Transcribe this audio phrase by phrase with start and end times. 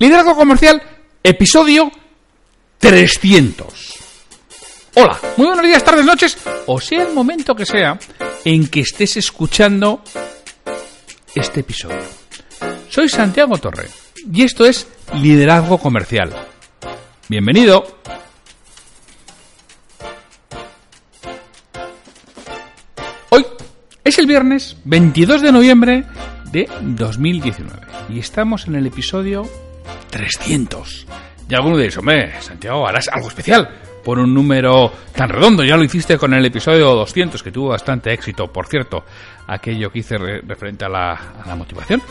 [0.00, 0.82] Liderazgo Comercial,
[1.22, 1.92] episodio
[2.78, 3.98] 300.
[4.94, 7.98] Hola, muy buenos días, tardes, noches, o sea el momento que sea
[8.46, 10.02] en que estés escuchando
[11.34, 12.00] este episodio.
[12.88, 13.90] Soy Santiago Torre
[14.32, 16.34] y esto es Liderazgo Comercial.
[17.28, 17.98] Bienvenido.
[23.28, 23.44] Hoy
[24.02, 26.04] es el viernes 22 de noviembre
[26.50, 29.46] de 2019 y estamos en el episodio
[30.10, 31.06] 300.
[31.48, 33.68] Y alguno diréis, hombre, Santiago, harás algo especial
[34.04, 35.64] por un número tan redondo.
[35.64, 39.04] Ya lo hiciste con el episodio 200, que tuvo bastante éxito, por cierto,
[39.46, 42.02] aquello que hice re referente a la, a la, motivación.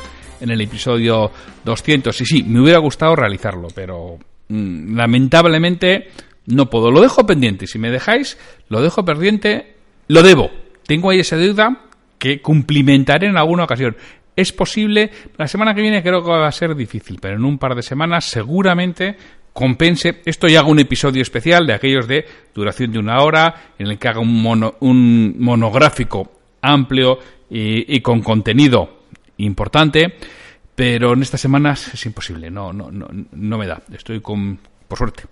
[0.42, 1.32] En el episodio
[1.66, 6.10] 200, y sí, me hubiera gustado realizarlo, pero mmm, lamentablemente
[6.46, 6.92] no puedo.
[6.92, 7.68] Lo dejo pendiente.
[7.68, 8.38] Si me dejáis,
[8.70, 9.76] lo dejo pendiente,
[10.08, 10.50] lo debo.
[10.86, 11.86] Tengo ahí esa deuda
[12.18, 13.96] que cumplimentaré en alguna ocasión.
[14.40, 17.58] Es posible, la semana que viene creo que va a ser difícil, pero en un
[17.58, 19.18] par de semanas seguramente
[19.52, 23.88] compense esto y haga un episodio especial de aquellos de duración de una hora, en
[23.88, 26.32] el que haga un, mono, un monográfico
[26.62, 29.02] amplio y, y, con contenido
[29.40, 30.16] importante,
[30.74, 33.82] pero en estas semanas es imposible, no, no, no, no me da.
[33.92, 35.24] Estoy con, por suerte,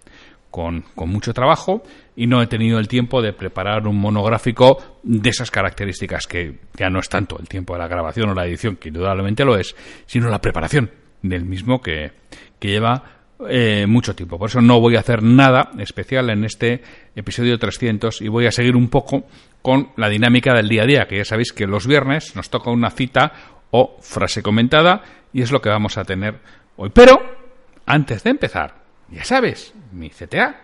[0.58, 1.84] con, mucho trabajo
[2.16, 6.90] y no he tenido el tiempo de preparar un monográfico de esas características, que ya
[6.90, 9.76] no es tanto el tiempo de la grabación o la edición, que indudablemente lo es,
[10.08, 10.90] sino la preparación
[11.22, 12.12] del mismo que,
[12.58, 13.04] que lleva
[13.48, 14.40] eh, mucho tiempo.
[14.40, 16.82] Por eso no voy a hacer nada especial en este
[17.16, 19.26] episodio 300 y voy a seguir un poco
[19.62, 22.72] con la dinámica del día a día, que ya sabéis que los viernes nos toca
[22.72, 23.32] una cita
[23.70, 26.40] o frase comentada y es lo que vamos a tener
[26.78, 26.90] hoy.
[26.92, 27.22] Pero,
[27.86, 30.62] antes de empezar, ya sabes, mi CTA.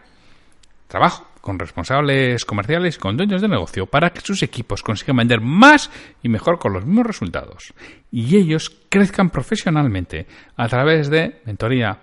[0.88, 5.92] Trabajo con responsables comerciales con dueños de negocio para que sus equipos consigan vender más
[6.22, 7.74] y mejor con los mismos resultados.
[8.12, 12.00] Y ellos crezcan profesionalmente a través de mentoría,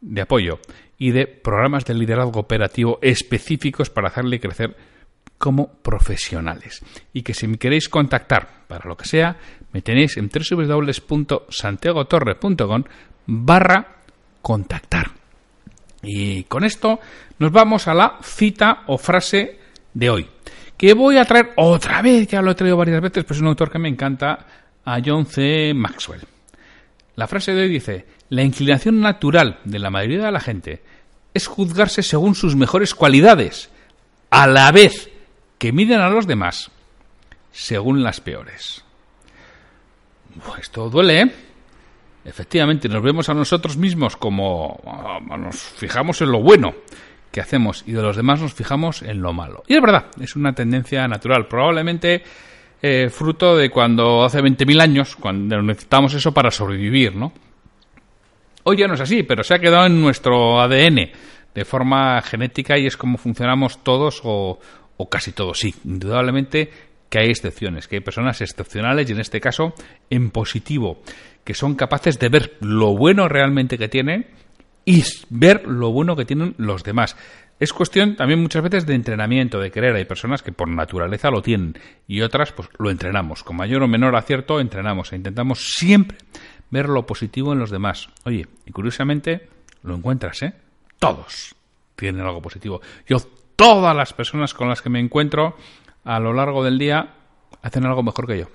[0.00, 0.58] de apoyo
[0.96, 4.74] y de programas de liderazgo operativo específicos para hacerle crecer
[5.36, 6.82] como profesionales.
[7.12, 9.36] Y que si me queréis contactar para lo que sea,
[9.72, 12.84] me tenéis en www.santiagotorre.com
[13.26, 13.96] barra
[14.40, 15.17] contactar.
[16.02, 17.00] Y con esto
[17.38, 19.58] nos vamos a la cita o frase
[19.94, 20.28] de hoy,
[20.76, 23.48] que voy a traer otra vez, ya lo he traído varias veces, pero es un
[23.48, 24.46] autor que me encanta,
[24.84, 25.72] a John C.
[25.74, 26.22] Maxwell.
[27.16, 30.82] La frase de hoy dice, la inclinación natural de la mayoría de la gente
[31.34, 33.70] es juzgarse según sus mejores cualidades,
[34.30, 35.10] a la vez
[35.58, 36.70] que miden a los demás
[37.52, 38.84] según las peores.
[40.60, 41.47] Esto duele, ¿eh?
[42.28, 44.80] Efectivamente, nos vemos a nosotros mismos como
[45.38, 46.74] nos fijamos en lo bueno
[47.30, 49.62] que hacemos y de los demás nos fijamos en lo malo.
[49.66, 52.22] Y es verdad, es una tendencia natural, probablemente
[52.82, 57.32] eh, fruto de cuando hace 20.000 años, cuando necesitamos eso para sobrevivir, ¿no?
[58.64, 61.10] Hoy ya no es así, pero se ha quedado en nuestro ADN
[61.54, 64.58] de forma genética y es como funcionamos todos o,
[64.96, 65.58] o casi todos.
[65.58, 66.70] Sí, indudablemente
[67.08, 69.72] que hay excepciones, que hay personas excepcionales y en este caso
[70.10, 71.02] en positivo,
[71.48, 74.26] que son capaces de ver lo bueno realmente que tienen
[74.84, 77.16] y ver lo bueno que tienen los demás.
[77.58, 79.96] Es cuestión también muchas veces de entrenamiento, de querer.
[79.96, 83.44] Hay personas que por naturaleza lo tienen y otras pues lo entrenamos.
[83.44, 86.18] Con mayor o menor acierto entrenamos e intentamos siempre
[86.68, 88.10] ver lo positivo en los demás.
[88.26, 89.48] Oye, y curiosamente
[89.84, 90.52] lo encuentras, ¿eh?
[90.98, 91.54] Todos
[91.96, 92.82] tienen algo positivo.
[93.06, 93.20] Yo,
[93.56, 95.56] todas las personas con las que me encuentro
[96.04, 97.14] a lo largo del día
[97.62, 98.48] hacen algo mejor que yo.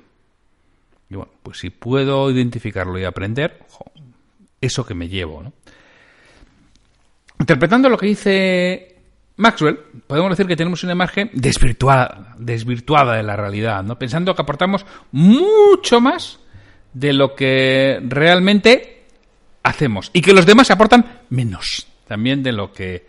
[1.13, 3.59] Y bueno, pues si puedo identificarlo y aprender,
[4.59, 5.53] eso que me llevo, ¿no?
[7.39, 8.95] Interpretando lo que dice
[9.36, 9.77] Maxwell,
[10.07, 14.00] podemos decir que tenemos una imagen desvirtuada, desvirtuada de la realidad, ¿no?
[14.00, 16.39] Pensando que aportamos mucho más
[16.94, 19.06] de lo que realmente
[19.62, 23.07] hacemos y que los demás aportan menos también de lo que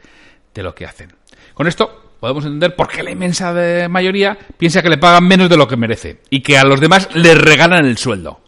[0.53, 1.13] de lo que hacen.
[1.55, 3.55] Con esto podemos entender por qué la inmensa
[3.89, 7.09] mayoría piensa que le pagan menos de lo que merece y que a los demás
[7.15, 8.41] les regalan el sueldo.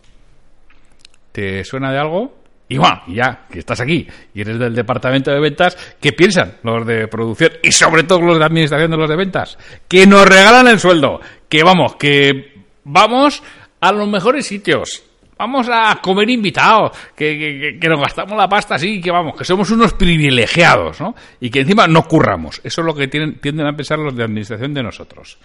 [1.33, 2.47] ¿Te suena de algo?
[2.69, 2.79] Y
[3.15, 7.53] ya que estás aquí y eres del departamento de ventas, ¿qué piensan los de producción
[7.63, 9.57] y sobre todo los de administración de los de ventas?
[9.87, 13.43] Que nos regalan el sueldo, que vamos, que vamos
[13.81, 15.05] a los mejores sitios.
[15.39, 19.71] Vamos a comer invitados, que, que, nos gastamos la pasta así, que vamos, que somos
[19.71, 21.15] unos privilegiados, ¿no?
[21.41, 22.61] Y que encima no curramos.
[22.65, 25.39] Eso es lo que tienden a pensar los de administración de nosotros.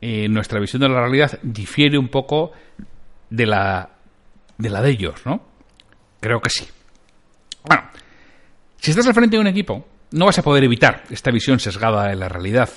[0.00, 2.52] Y nuestra visión de la realidad difiere un poco
[3.30, 3.88] de la
[4.58, 5.42] de la de ellos, ¿no?
[6.20, 6.66] Creo que sí.
[7.64, 7.84] Bueno,
[8.76, 12.08] si estás al frente de un equipo, no vas a poder evitar esta visión sesgada
[12.08, 12.68] de la realidad.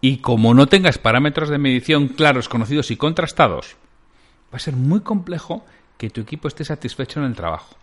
[0.00, 3.76] Y como no tengas parámetros de medición claros, conocidos y contrastados,
[4.52, 5.64] va a ser muy complejo
[6.00, 7.76] que tu equipo esté satisfecho en el trabajo.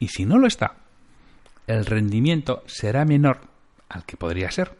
[0.00, 0.74] Y si no lo está,
[1.68, 3.38] el rendimiento será menor
[3.88, 4.76] al que podría ser.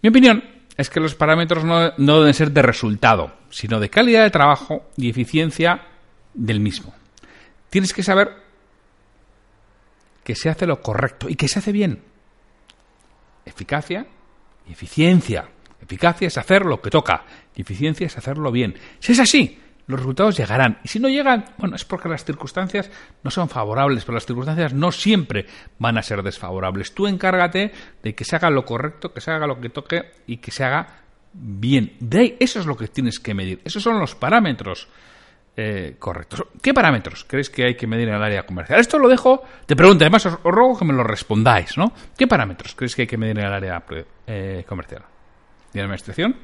[0.00, 0.42] Mi opinión
[0.78, 4.88] es que los parámetros no, no, deben ser de resultado, sino de calidad de trabajo
[4.96, 5.82] y eficiencia
[6.32, 6.94] del mismo.
[7.68, 8.30] Tienes que saber
[10.24, 12.02] que se hace lo correcto y que se hace bien.
[13.44, 14.06] Eficacia
[14.66, 15.50] y eficiencia.
[15.82, 18.74] Eficacia es hacer lo que toca y eficiencia es hacerlo bien.
[19.00, 19.58] Si es así,
[19.88, 20.78] los resultados llegarán.
[20.84, 22.90] Y si no llegan, bueno, es porque las circunstancias
[23.24, 25.46] no son favorables, pero las circunstancias no siempre
[25.78, 26.94] van a ser desfavorables.
[26.94, 30.36] Tú encárgate de que se haga lo correcto, que se haga lo que toque y
[30.36, 31.00] que se haga
[31.32, 31.96] bien.
[32.00, 33.62] De ahí, eso es lo que tienes que medir.
[33.64, 34.88] Esos son los parámetros
[35.56, 36.44] eh, correctos.
[36.62, 38.80] ¿Qué parámetros crees que hay que medir en el área comercial?
[38.80, 41.94] Esto lo dejo, te pregunto, además os, ruego que me lo respondáis, ¿no?
[42.16, 43.82] ¿Qué parámetros crees que hay que medir en el área
[44.26, 45.02] eh, comercial?
[45.72, 46.36] ¿Y en administración?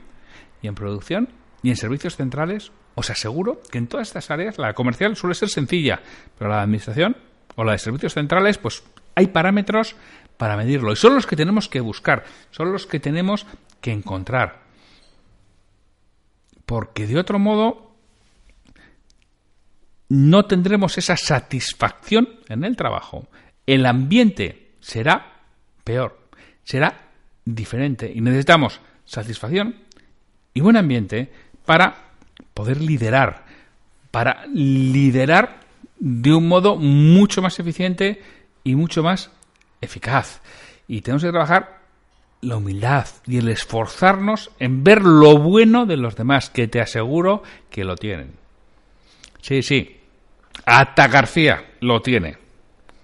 [0.63, 1.29] ¿Y en producción?
[1.63, 2.73] ¿Y en servicios centrales?
[2.95, 6.01] Os aseguro que en todas estas áreas la comercial suele ser sencilla,
[6.39, 7.17] pero la de administración
[7.57, 9.97] o la de servicios centrales, pues hay parámetros
[10.37, 13.47] para medirlo y son los que tenemos que buscar, son los que tenemos
[13.81, 14.65] que encontrar.
[16.67, 17.95] Porque de otro modo
[20.09, 23.27] no tendremos esa satisfacción en el trabajo.
[23.67, 25.43] El ambiente será
[25.83, 26.29] peor,
[26.63, 27.11] será
[27.45, 29.77] diferente y necesitamos satisfacción
[30.53, 31.33] y buen ambiente
[31.67, 32.14] para
[32.55, 33.45] poder liderar,
[34.11, 35.61] para liderar
[35.99, 38.23] de un modo mucho más eficiente
[38.63, 39.31] y mucho más
[39.81, 40.41] eficaz.
[40.87, 41.81] Y tenemos que trabajar
[42.41, 47.43] la humildad y el esforzarnos en ver lo bueno de los demás, que te aseguro
[47.71, 48.33] que lo tienen.
[49.41, 50.01] Sí, sí.
[50.65, 52.37] Hasta García lo tiene.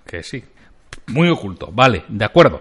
[0.06, 0.44] Que sí.
[1.06, 2.61] Muy oculto, vale, de acuerdo.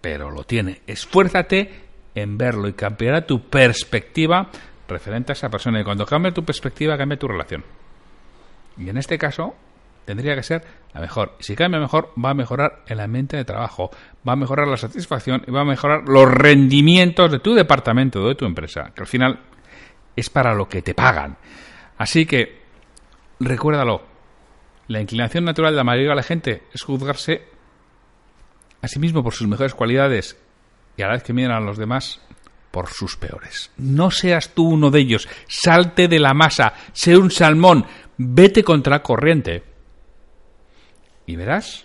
[0.00, 0.80] Pero lo tiene.
[0.86, 4.50] Esfuérzate en verlo y cambiará tu perspectiva
[4.88, 5.80] referente a esa persona.
[5.80, 7.64] Y cuando cambia tu perspectiva, cambia tu relación.
[8.76, 9.54] Y en este caso,
[10.04, 10.64] tendría que ser
[10.94, 11.36] la mejor.
[11.40, 13.90] Si cambia mejor, va a mejorar el ambiente de trabajo,
[14.26, 18.34] va a mejorar la satisfacción y va a mejorar los rendimientos de tu departamento, de
[18.34, 19.40] tu empresa, que al final
[20.16, 21.36] es para lo que te pagan.
[21.98, 22.62] Así que,
[23.38, 24.02] recuérdalo,
[24.86, 27.42] la inclinación natural de la mayoría de la gente es juzgarse
[28.80, 30.40] a sí mismo por sus mejores cualidades
[30.96, 32.20] y a la vez que miran a los demás
[32.70, 33.70] por sus peores.
[33.76, 37.86] No seas tú uno de ellos, salte de la masa, sé un salmón,
[38.16, 39.62] vete contra corriente.
[41.26, 41.84] Y verás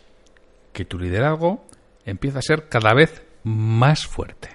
[0.71, 1.65] que tu liderazgo
[2.05, 4.49] empieza a ser cada vez más fuerte.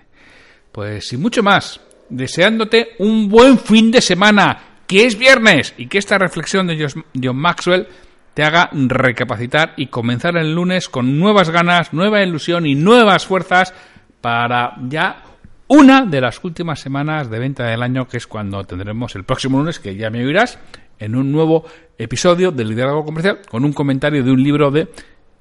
[0.72, 5.98] Pues y mucho más, deseándote un buen fin de semana, que es viernes, y que
[5.98, 6.88] esta reflexión de
[7.22, 7.86] John Maxwell
[8.34, 13.74] te haga recapacitar y comenzar el lunes con nuevas ganas, nueva ilusión y nuevas fuerzas
[14.20, 15.24] para ya
[15.68, 19.58] una de las últimas semanas de venta del año, que es cuando tendremos el próximo
[19.58, 20.58] lunes, que ya me oirás,
[20.98, 21.64] en un nuevo
[21.96, 24.88] episodio de Liderazgo Comercial, con un comentario de un libro de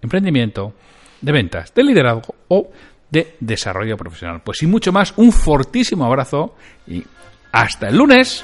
[0.01, 0.73] emprendimiento,
[1.21, 2.69] de ventas, de liderazgo o
[3.09, 4.42] de desarrollo profesional.
[4.44, 7.04] Pues y mucho más, un fortísimo abrazo y
[7.52, 8.44] hasta el lunes.